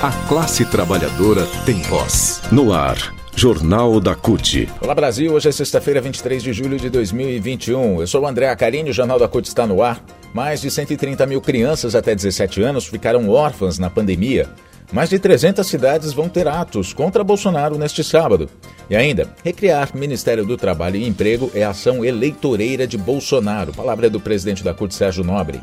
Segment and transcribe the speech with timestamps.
[0.00, 2.40] A classe trabalhadora tem voz.
[2.52, 3.12] No ar.
[3.34, 4.68] Jornal da CUT.
[4.80, 8.00] Olá Brasil, hoje é sexta-feira, 23 de julho de 2021.
[8.00, 10.00] Eu sou o André Acarini, o Jornal da CUT está no ar.
[10.32, 14.48] Mais de 130 mil crianças até 17 anos ficaram órfãs na pandemia.
[14.92, 18.48] Mais de 300 cidades vão ter atos contra Bolsonaro neste sábado.
[18.88, 23.72] E ainda, recriar Ministério do Trabalho e Emprego é ação eleitoreira de Bolsonaro.
[23.72, 25.60] Palavra é do presidente da CUT, Sérgio Nobre.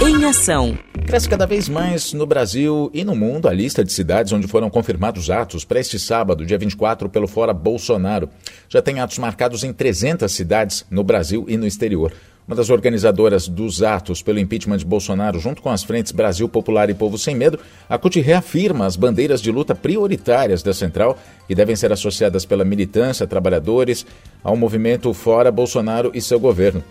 [0.00, 0.78] Em ação.
[1.06, 4.70] Cresce cada vez mais no Brasil e no mundo a lista de cidades onde foram
[4.70, 8.30] confirmados atos para este sábado, dia 24, pelo Fora Bolsonaro.
[8.68, 12.12] Já tem atos marcados em 300 cidades no Brasil e no exterior.
[12.46, 16.90] Uma das organizadoras dos atos pelo impeachment de Bolsonaro, junto com as frentes Brasil Popular
[16.90, 21.54] e Povo Sem Medo, a CUT reafirma as bandeiras de luta prioritárias da central que
[21.54, 24.04] devem ser associadas pela militância, trabalhadores,
[24.42, 26.82] ao movimento Fora Bolsonaro e seu governo.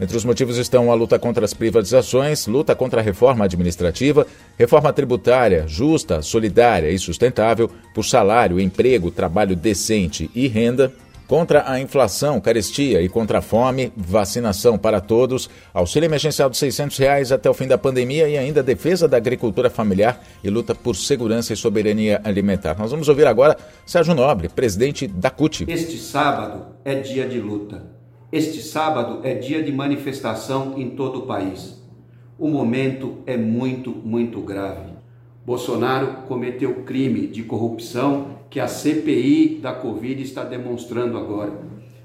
[0.00, 4.26] Entre os motivos estão a luta contra as privatizações, luta contra a reforma administrativa,
[4.58, 10.92] reforma tributária justa, solidária e sustentável, por salário, emprego, trabalho decente e renda,
[11.26, 16.96] Contra a inflação, carestia e contra a fome, vacinação para todos, auxílio emergencial de 600
[16.98, 20.94] reais até o fim da pandemia e ainda defesa da agricultura familiar e luta por
[20.94, 22.78] segurança e soberania alimentar.
[22.78, 25.64] Nós vamos ouvir agora Sérgio Nobre, presidente da CUT.
[25.66, 27.95] Este sábado é dia de luta.
[28.36, 31.82] Este sábado é dia de manifestação em todo o país.
[32.38, 34.90] O momento é muito, muito grave.
[35.46, 41.62] Bolsonaro cometeu crime de corrupção que a CPI da Covid está demonstrando agora.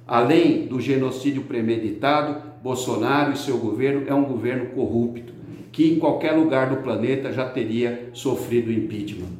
[0.07, 5.33] Além do genocídio premeditado, Bolsonaro e seu governo é um governo corrupto,
[5.69, 9.35] que em qualquer lugar do planeta já teria sofrido impeachment.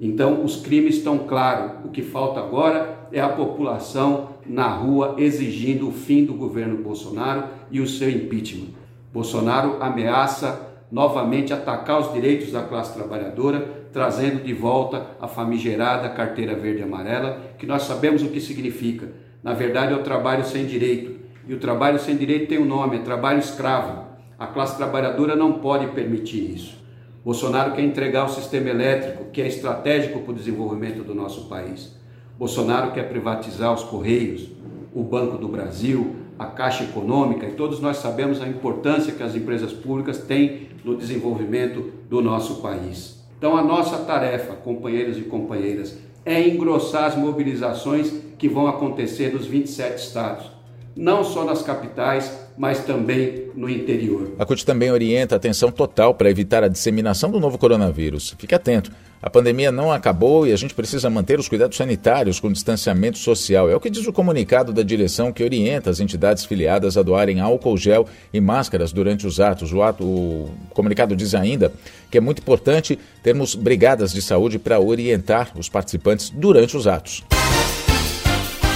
[0.00, 1.84] Então, os crimes estão claros.
[1.84, 7.44] O que falta agora é a população na rua exigindo o fim do governo Bolsonaro
[7.70, 8.68] e o seu impeachment.
[9.12, 16.54] Bolsonaro ameaça novamente atacar os direitos da classe trabalhadora, trazendo de volta a famigerada carteira
[16.54, 19.08] verde e amarela, que nós sabemos o que significa.
[19.42, 21.16] Na verdade, é o trabalho sem direito.
[21.46, 24.04] E o trabalho sem direito tem um nome, é trabalho escravo.
[24.38, 26.82] A classe trabalhadora não pode permitir isso.
[27.24, 31.96] Bolsonaro quer entregar o sistema elétrico, que é estratégico para o desenvolvimento do nosso país.
[32.38, 34.48] Bolsonaro quer privatizar os Correios,
[34.92, 39.36] o Banco do Brasil, a Caixa Econômica, e todos nós sabemos a importância que as
[39.36, 43.24] empresas públicas têm no desenvolvimento do nosso país.
[43.38, 49.46] Então, a nossa tarefa, companheiros e companheiras, é engrossar as mobilizações que vão acontecer nos
[49.46, 50.50] 27 estados,
[50.96, 54.32] não só nas capitais, mas também no interior.
[54.38, 58.34] A CUT também orienta a atenção total para evitar a disseminação do novo coronavírus.
[58.38, 58.90] Fique atento.
[59.24, 63.70] A pandemia não acabou e a gente precisa manter os cuidados sanitários com distanciamento social.
[63.70, 67.40] É o que diz o comunicado da direção que orienta as entidades filiadas a doarem
[67.40, 69.72] álcool gel e máscaras durante os atos.
[69.72, 71.72] O, ato, o comunicado diz ainda
[72.10, 77.24] que é muito importante termos brigadas de saúde para orientar os participantes durante os atos.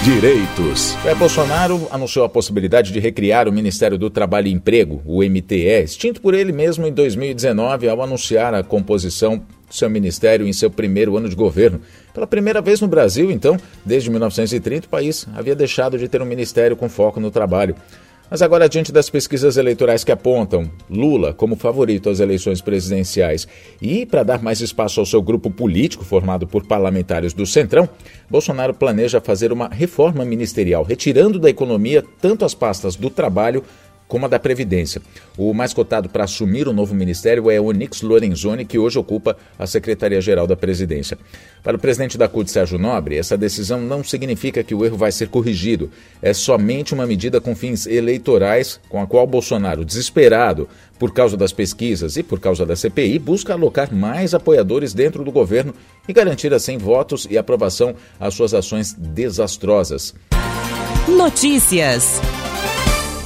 [0.09, 0.97] Direitos.
[1.03, 5.83] Jair Bolsonaro anunciou a possibilidade de recriar o Ministério do Trabalho e Emprego, o MTE,
[5.83, 10.71] extinto por ele mesmo em 2019 ao anunciar a composição do seu ministério em seu
[10.71, 11.79] primeiro ano de governo.
[12.11, 13.55] Pela primeira vez no Brasil, então,
[13.85, 17.75] desde 1930, o país havia deixado de ter um ministério com foco no trabalho.
[18.29, 23.47] Mas agora, diante das pesquisas eleitorais que apontam Lula como favorito às eleições presidenciais
[23.81, 27.89] e para dar mais espaço ao seu grupo político formado por parlamentares do Centrão,
[28.29, 33.63] Bolsonaro planeja fazer uma reforma ministerial, retirando da economia tanto as pastas do trabalho
[34.09, 35.01] como a da Previdência.
[35.37, 39.65] O mais cotado para assumir o novo ministério é Onix Lorenzoni, que hoje ocupa a
[39.65, 41.17] Secretaria-Geral da Presidência.
[41.63, 45.11] Para o presidente da CUT, Sérgio Nobre, essa decisão não significa que o erro vai
[45.11, 45.91] ser corrigido.
[46.21, 50.67] É somente uma medida com fins eleitorais, com a qual Bolsonaro, desesperado
[50.97, 55.31] por causa das pesquisas e por causa da CPI, busca alocar mais apoiadores dentro do
[55.31, 55.73] governo
[56.07, 60.15] e garantir assim votos e aprovação às suas ações desastrosas.
[61.07, 62.19] Notícias.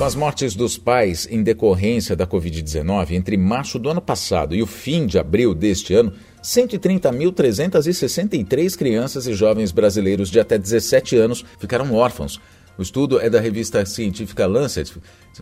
[0.04, 4.62] Com as mortes dos pais em decorrência da Covid-19 entre março do ano passado e
[4.62, 6.12] o fim de abril deste ano,
[6.44, 12.42] 130.363 crianças e jovens brasileiros de até 17 anos ficaram órfãos.
[12.78, 14.92] O estudo é da revista científica Lancet,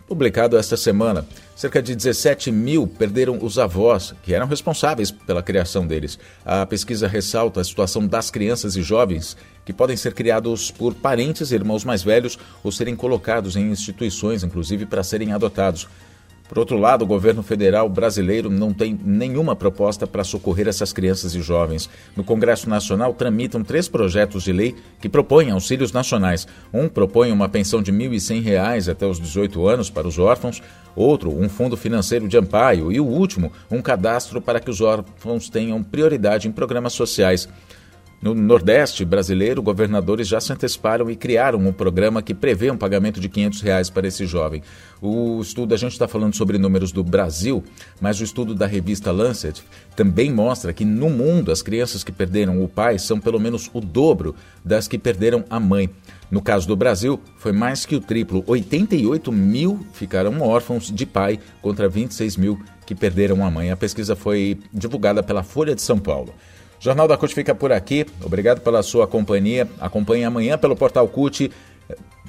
[0.06, 1.26] publicado esta semana.
[1.56, 6.20] Cerca de 17 mil perderam os avós, que eram responsáveis pela criação deles.
[6.44, 11.52] A pesquisa ressalta a situação das crianças e jovens que podem ser criados por parentes,
[11.52, 15.88] irmãos mais velhos ou serem colocados em instituições, inclusive para serem adotados.
[16.52, 21.34] Por outro lado, o governo federal brasileiro não tem nenhuma proposta para socorrer essas crianças
[21.34, 21.90] e jovens.
[22.14, 26.46] No Congresso Nacional tramitam três projetos de lei que propõem auxílios nacionais.
[26.74, 30.62] Um propõe uma pensão de R$ 1.100 até os 18 anos para os órfãos,
[30.94, 35.50] outro, um fundo financeiro de amparo e o último, um cadastro para que os órfãos
[35.50, 37.48] tenham prioridade em programas sociais.
[38.22, 43.20] No Nordeste brasileiro, governadores já se anteciparam e criaram um programa que prevê um pagamento
[43.20, 44.62] de 500 reais para esse jovem.
[45.02, 47.64] O estudo, a gente está falando sobre números do Brasil,
[48.00, 49.64] mas o estudo da revista Lancet
[49.96, 53.82] também mostra que no mundo as crianças que perderam o pai são pelo menos o
[53.82, 55.90] dobro das que perderam a mãe.
[56.30, 61.40] No caso do Brasil, foi mais que o triplo: 88 mil ficaram órfãos de pai
[61.60, 63.72] contra 26 mil que perderam a mãe.
[63.72, 66.32] A pesquisa foi divulgada pela Folha de São Paulo.
[66.82, 68.08] Jornal da CUT fica por aqui.
[68.26, 69.70] Obrigado pela sua companhia.
[69.80, 71.52] Acompanhe amanhã pelo portal CUT,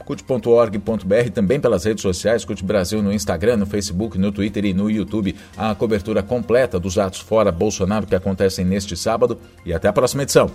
[0.05, 4.91] cut.org.br, também pelas redes sociais, CUT Brasil no Instagram, no Facebook, no Twitter e no
[4.91, 5.35] YouTube.
[5.57, 9.39] A cobertura completa dos atos fora Bolsonaro que acontecem neste sábado.
[9.65, 10.51] E até a próxima edição.